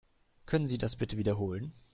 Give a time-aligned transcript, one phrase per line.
[0.47, 1.73] Können Sie das bitte wiederholen?